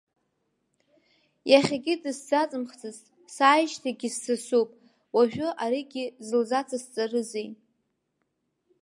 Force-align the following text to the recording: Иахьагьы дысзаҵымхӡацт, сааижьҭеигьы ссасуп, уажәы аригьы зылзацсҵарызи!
Иахьагьы 1.51 1.93
дысзаҵымхӡацт, 2.03 3.05
сааижьҭеигьы 3.35 4.09
ссасуп, 4.13 4.69
уажәы 5.15 5.47
аригьы 5.63 6.05
зылзацсҵарызи! 6.27 7.49